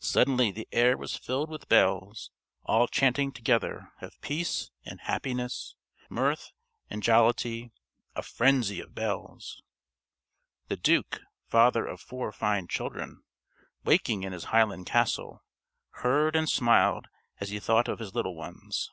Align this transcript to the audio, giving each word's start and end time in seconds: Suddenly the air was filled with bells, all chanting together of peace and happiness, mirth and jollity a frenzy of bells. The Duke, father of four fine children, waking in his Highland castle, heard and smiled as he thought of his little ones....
Suddenly 0.00 0.52
the 0.52 0.66
air 0.72 0.96
was 0.96 1.16
filled 1.18 1.50
with 1.50 1.68
bells, 1.68 2.30
all 2.64 2.88
chanting 2.88 3.30
together 3.30 3.92
of 4.00 4.18
peace 4.22 4.70
and 4.86 5.00
happiness, 5.02 5.74
mirth 6.08 6.52
and 6.88 7.02
jollity 7.02 7.72
a 8.14 8.22
frenzy 8.22 8.80
of 8.80 8.94
bells. 8.94 9.60
The 10.68 10.78
Duke, 10.78 11.20
father 11.50 11.84
of 11.84 12.00
four 12.00 12.32
fine 12.32 12.68
children, 12.68 13.22
waking 13.84 14.22
in 14.22 14.32
his 14.32 14.44
Highland 14.44 14.86
castle, 14.86 15.44
heard 15.90 16.36
and 16.36 16.48
smiled 16.48 17.08
as 17.38 17.50
he 17.50 17.60
thought 17.60 17.86
of 17.86 17.98
his 17.98 18.14
little 18.14 18.34
ones.... 18.34 18.90